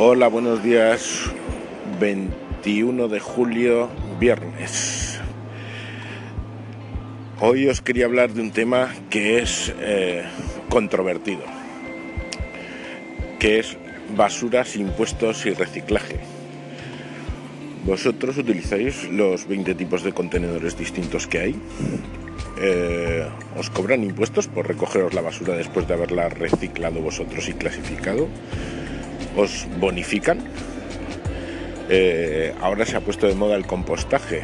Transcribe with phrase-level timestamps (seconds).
[0.00, 1.24] Hola, buenos días.
[1.98, 3.88] 21 de julio,
[4.20, 5.18] viernes.
[7.40, 10.22] Hoy os quería hablar de un tema que es eh,
[10.68, 11.42] controvertido,
[13.40, 13.76] que es
[14.16, 16.20] basuras, impuestos y reciclaje.
[17.84, 21.56] Vosotros utilizáis los 20 tipos de contenedores distintos que hay.
[22.60, 23.26] Eh,
[23.58, 28.28] os cobran impuestos por recogeros la basura después de haberla reciclado vosotros y clasificado.
[29.38, 30.40] Os bonifican.
[31.88, 34.42] Eh, ahora se ha puesto de moda el compostaje.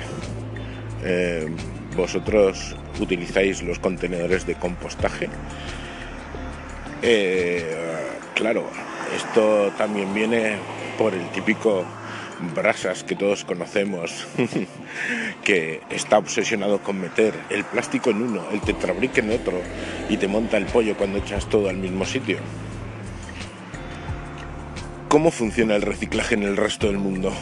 [1.03, 1.49] Eh,
[1.97, 5.29] vosotros utilizáis los contenedores de compostaje.
[8.35, 8.71] claro,
[9.17, 10.59] esto también viene
[10.97, 11.85] por el típico
[12.55, 14.29] Brasas que todos conocemos,
[15.45, 19.61] que está obsesionado con meter el plástico en uno, el tetrabrique en otro
[20.09, 22.39] y te monta el pollo cuando echas todo al mismo sitio.
[25.15, 27.33] ¿Cómo funciona el reciclaje en el resto del mundo?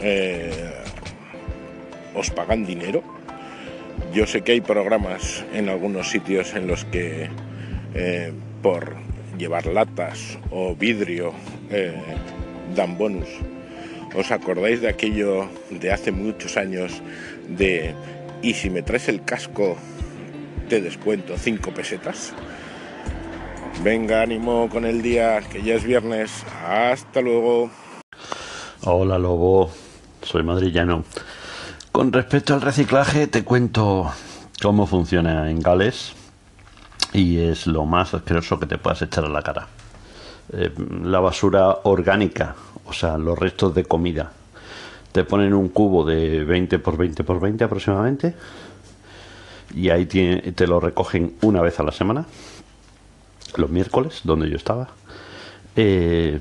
[0.00, 0.72] Eh,
[2.14, 3.02] ¿Os pagan dinero?
[4.14, 7.28] Yo sé que hay programas en algunos sitios en los que
[7.92, 8.96] eh, por
[9.36, 11.34] llevar latas o vidrio
[11.68, 11.92] eh,
[12.74, 13.28] dan bonus
[14.14, 17.02] ¿Os acordáis de aquello de hace muchos años
[17.46, 17.94] de
[18.40, 19.76] y si me traes el casco
[20.70, 22.32] te descuento 5 pesetas?
[23.82, 26.44] Venga, ánimo con el día, que ya es viernes.
[26.68, 27.70] Hasta luego.
[28.82, 29.70] Hola Lobo,
[30.20, 31.04] soy madrillano.
[31.90, 34.10] Con respecto al reciclaje, te cuento
[34.60, 36.12] cómo funciona en Gales
[37.14, 39.68] y es lo más asqueroso que te puedas echar a la cara.
[40.52, 40.70] Eh,
[41.02, 44.30] la basura orgánica, o sea, los restos de comida.
[45.12, 48.34] Te ponen un cubo de 20 por 20 por 20 aproximadamente
[49.74, 52.26] y ahí te lo recogen una vez a la semana,
[53.56, 54.88] los miércoles, donde yo estaba.
[55.76, 56.40] Eh,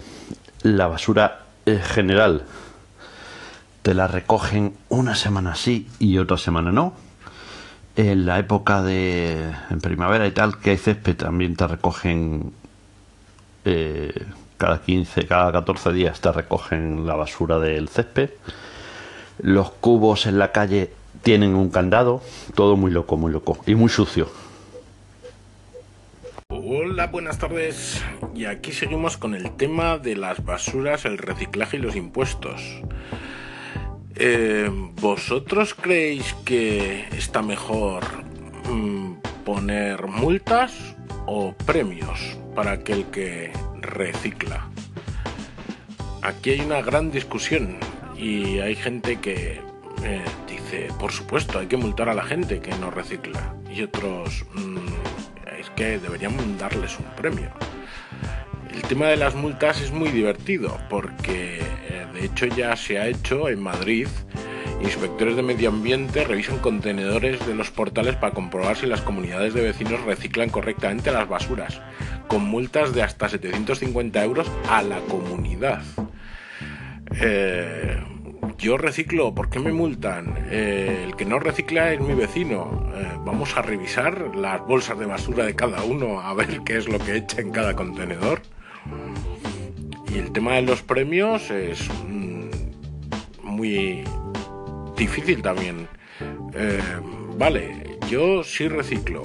[0.64, 2.44] la basura eh, general
[3.82, 6.94] te la recogen una semana sí y otra semana no.
[7.96, 12.54] En la época de en primavera y tal, que hay césped, también te recogen
[13.66, 14.26] eh,
[14.58, 18.32] cada 15, cada 14 días te recogen la basura del césped.
[19.42, 20.92] Los cubos en la calle
[21.24, 22.22] tienen un candado,
[22.56, 24.30] todo muy loco, muy loco y muy sucio.
[27.00, 28.04] Hola, buenas tardes.
[28.36, 32.82] Y aquí seguimos con el tema de las basuras, el reciclaje y los impuestos.
[34.18, 38.04] Eh, ¿Vosotros creéis que está mejor
[38.70, 39.14] mm,
[39.46, 40.74] poner multas
[41.26, 44.68] o premios para aquel que recicla.
[46.22, 47.78] Aquí hay una gran discusión
[48.18, 49.62] y hay gente que
[50.04, 53.56] eh, dice, por supuesto, hay que multar a la gente que no recicla.
[53.74, 54.99] Y otros, mm, es
[55.80, 57.50] que deberían darles un premio.
[58.72, 61.60] El tema de las multas es muy divertido porque
[61.90, 64.08] eh, de hecho ya se ha hecho en Madrid
[64.82, 69.62] Inspectores de medio ambiente revisan contenedores de los portales para comprobar si las comunidades de
[69.62, 71.82] vecinos reciclan correctamente las basuras,
[72.30, 75.82] con multas de hasta 750 euros a la comunidad.
[77.20, 78.02] Eh,
[78.60, 80.36] yo reciclo, ¿por qué me multan?
[80.50, 82.92] Eh, el que no recicla es mi vecino.
[82.94, 86.90] Eh, vamos a revisar las bolsas de basura de cada uno a ver qué es
[86.90, 88.42] lo que echa en cada contenedor.
[90.14, 92.50] Y el tema de los premios es mm,
[93.44, 94.04] muy
[94.98, 95.88] difícil también.
[96.54, 96.82] Eh,
[97.38, 99.24] vale, yo sí reciclo.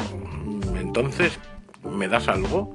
[0.78, 1.40] Entonces,
[1.82, 2.72] ¿me das algo?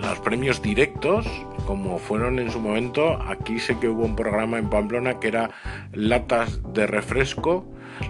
[0.00, 1.26] Los premios directos,
[1.68, 5.50] como fueron en su momento, aquí sé que hubo un programa en Pamplona que era
[5.92, 7.66] latas de refresco,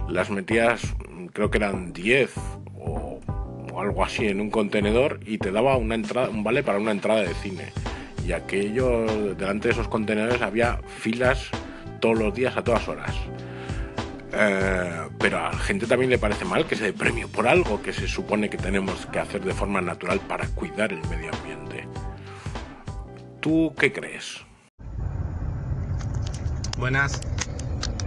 [0.07, 0.95] las metías,
[1.33, 2.31] creo que eran 10
[2.79, 3.19] o,
[3.77, 7.19] algo así en un contenedor y te daba una entrada, un vale para una entrada
[7.21, 7.73] de cine.
[8.25, 9.05] Y aquello,
[9.35, 11.49] delante de esos contenedores había filas
[11.99, 13.13] todos los días a todas horas.
[14.31, 17.81] Eh, pero a la gente también le parece mal que se dé premio por algo
[17.81, 21.59] que se supone que tenemos que hacer de forma natural para cuidar el medio ambiente.
[23.39, 24.41] ¿Tú qué crees?
[26.77, 27.21] Buenas.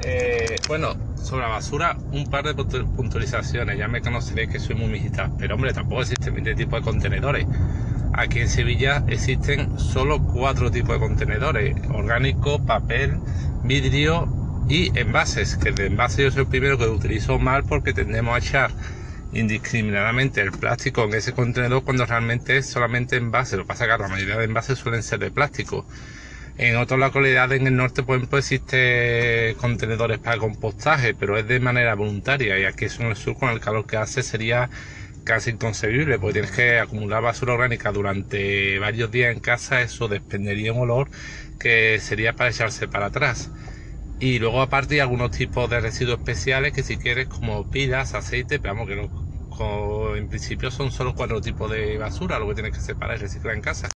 [0.05, 3.79] Eh, bueno, sobre la basura, un par de puntualizaciones.
[3.79, 7.47] Ya me conoceréis que soy muy mijita, pero hombre, tampoco existen 20 tipos de contenedores.
[8.13, 13.19] Aquí en Sevilla existen solo cuatro tipos de contenedores: orgánico, papel,
[13.65, 14.29] vidrio
[14.69, 18.35] y envases, que de envase yo soy el primero que lo utilizo mal porque tendemos
[18.35, 18.71] a echar
[19.33, 23.57] indiscriminadamente el plástico en ese contenedor cuando realmente es solamente envase.
[23.57, 25.87] Lo que pasa es que la mayoría de envases suelen ser de plástico.
[26.57, 31.61] En otras localidades en el norte, por ejemplo, existen contenedores para compostaje, pero es de
[31.61, 34.71] manera voluntaria y aquí en el sur con el calor que hace sería
[35.25, 40.73] casi inconcebible, porque tienes que acumular basura orgánica durante varios días en casa, eso desprendería
[40.73, 41.11] un olor
[41.59, 43.53] que sería para echarse para atrás.
[44.19, 48.61] Y luego aparte hay algunos tipos de residuos especiales que si quieres como pilas, aceite,
[48.61, 49.11] pero que no,
[49.61, 53.55] en principio son solo cuatro tipos de basura lo que tienes que separar y reciclar
[53.55, 53.89] en casa.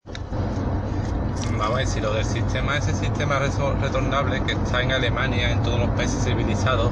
[1.58, 5.80] Vamos a decir, lo del sistema, ese sistema retornable que está en Alemania, en todos
[5.80, 6.92] los países civilizados,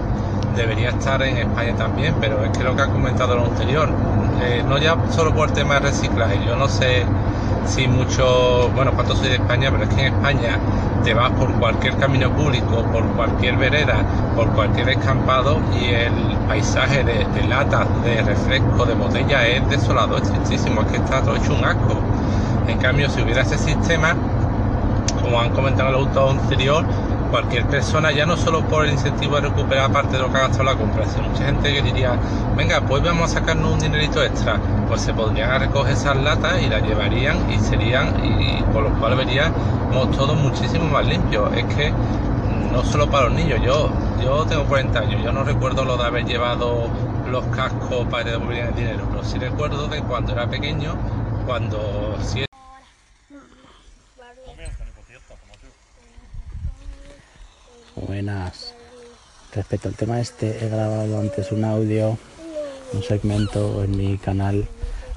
[0.56, 3.90] debería estar en España también, pero es que lo que ha comentado lo anterior,
[4.42, 7.04] eh, no ya solo por el tema de reciclaje, yo no sé
[7.68, 10.60] si mucho, bueno, cuánto soy de España, pero es que en España
[11.04, 14.04] te vas por cualquier camino público, por cualquier vereda,
[14.36, 16.14] por cualquier escampado y el
[16.48, 21.36] paisaje de, latas, de refresco, de botella es desolado, es tristísimo, es que está todo
[21.36, 22.00] hecho un asco.
[22.68, 24.16] En cambio, si hubiera ese sistema,
[25.22, 26.86] como han comentado en el auto anterior,
[27.34, 30.42] cualquier persona, ya no solo por el incentivo de recuperar parte de lo que ha
[30.42, 32.16] gastado la compra, sino mucha gente que diría,
[32.56, 36.70] venga, pues vamos a sacarnos un dinerito extra, pues se podrían recoger esas latas y
[36.70, 41.52] las llevarían y serían, y, por lo cual veríamos todos muchísimo más limpios.
[41.58, 41.92] Es que
[42.72, 43.90] no solo para los niños, yo,
[44.24, 46.88] yo tengo 40 años, yo no recuerdo lo de haber llevado
[47.32, 50.94] los cascos para que devolvieran el dinero, pero sí recuerdo de cuando era pequeño,
[51.48, 52.16] cuando
[57.96, 58.74] Buenas.
[59.54, 62.18] Respecto al tema este, he grabado antes un audio,
[62.92, 64.66] un segmento en mi canal,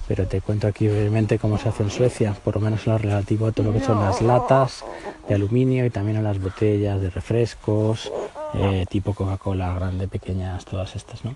[0.06, 2.98] pero te cuento aquí brevemente cómo se hace en Suecia, por lo menos en lo
[2.98, 4.84] relativo a todo lo que son las latas
[5.26, 8.12] de aluminio y también a las botellas de refrescos,
[8.54, 11.34] eh, tipo Coca-Cola, grande, pequeñas, todas estas, ¿no?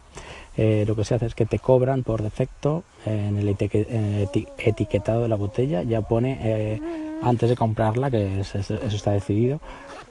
[0.57, 5.29] Eh, lo que se hace es que te cobran por defecto en el, etiquetado de
[5.29, 6.81] la botella, ya pone eh,
[7.23, 9.61] antes de comprarla, que eso está decidido,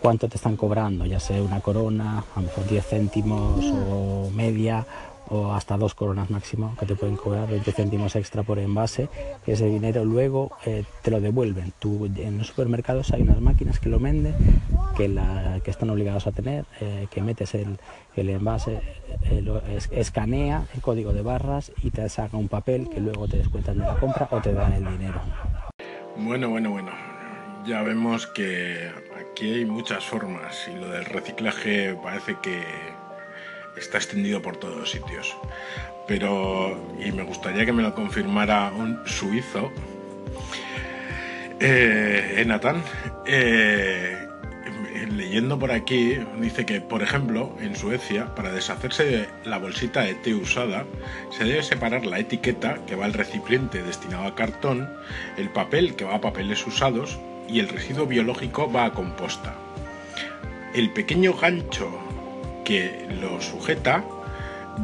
[0.01, 4.85] cuánto te están cobrando, ya sea una corona, a lo mejor 10 céntimos o media
[5.29, 9.09] o hasta dos coronas máximo que te pueden cobrar 20 céntimos extra por envase
[9.45, 11.71] y ese dinero luego eh, te lo devuelven.
[11.77, 14.33] Tú, en los supermercados hay unas máquinas que lo venden
[14.97, 15.15] que,
[15.63, 17.77] que están obligados a tener eh, que metes el,
[18.15, 18.81] envase
[19.23, 23.77] eh, escanea el código de barras y te saca un papel que luego te descuentan
[23.77, 25.21] de la compra o te dan el dinero
[26.19, 26.91] bueno bueno bueno
[27.65, 32.63] ya vemos que aquí hay muchas formas y lo del reciclaje parece que
[33.77, 35.35] está extendido por todos los sitios.
[36.07, 39.71] Pero, y me gustaría que me lo confirmara un suizo,
[41.59, 42.81] eh, Nathan,
[43.25, 44.28] eh,
[45.15, 50.15] leyendo por aquí, dice que, por ejemplo, en Suecia, para deshacerse de la bolsita de
[50.15, 50.85] té usada,
[51.31, 54.89] se debe separar la etiqueta que va al recipiente destinado a cartón,
[55.37, 59.55] el papel que va a papeles usados y el residuo biológico va a composta.
[60.73, 61.89] El pequeño gancho
[62.63, 64.03] que lo sujeta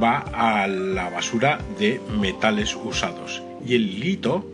[0.02, 4.46] va a la basura de metales usados y el hilito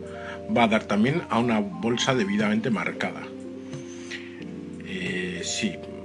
[0.54, 3.22] va a dar también a una bolsa debidamente marcada.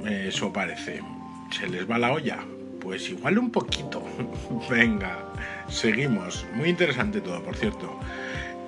[0.07, 1.01] Eso parece.
[1.51, 2.39] ¿Se les va la olla?
[2.79, 4.03] Pues igual un poquito.
[4.69, 5.19] Venga,
[5.67, 6.45] seguimos.
[6.53, 7.99] Muy interesante todo, por cierto.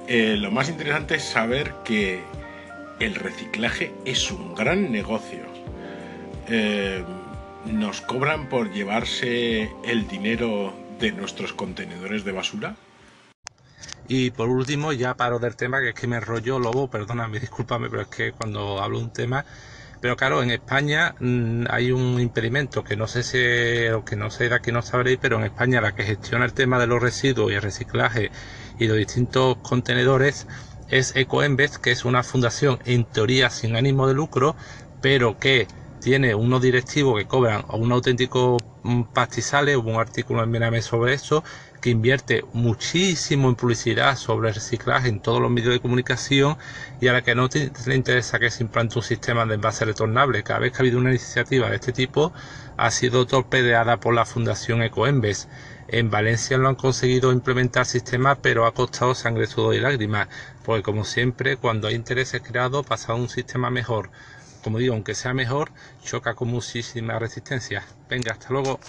[0.08, 2.22] Eh, lo más interesante es saber que
[3.00, 5.44] el reciclaje es un gran negocio.
[6.48, 7.04] Eh,
[7.66, 12.76] ¿Nos cobran por llevarse el dinero de nuestros contenedores de basura?
[14.08, 17.90] Y por último, ya paro del tema, que es que me rollo lobo, perdóname, discúlpame,
[17.90, 19.46] pero es que cuando hablo un tema.
[20.02, 23.38] Pero claro, en España mm, hay un impedimento que no sé si,
[23.94, 26.54] o que no sé de aquí no sabréis, pero en España la que gestiona el
[26.54, 28.32] tema de los residuos y el reciclaje
[28.78, 30.48] y los distintos contenedores
[30.88, 34.56] es Ecoembes, que es una fundación en teoría sin ánimo de lucro,
[35.02, 35.68] pero que
[36.00, 41.14] tiene unos directivos que cobran un auténtico mm, pastizales, hubo un artículo en Mename sobre
[41.14, 41.44] eso,
[41.82, 46.58] que invierte muchísimo en publicidad sobre el reciclaje en todos los medios de comunicación
[47.02, 47.50] y a la que no
[47.86, 50.44] le interesa que se implante un sistema de envase retornable.
[50.44, 52.34] Cada vez que ha habido una iniciativa de este tipo
[52.78, 55.48] ha sido torpedeada por la Fundación Ecoembes.
[55.88, 60.28] En Valencia lo han conseguido implementar sistemas, pero ha costado sangre, sudor y lágrimas,
[60.64, 64.12] porque como siempre, cuando hay intereses creados, pasa a un sistema mejor.
[64.64, 65.72] Como digo, aunque sea mejor,
[66.04, 67.84] choca con muchísima resistencia.
[68.10, 68.78] Venga, hasta luego.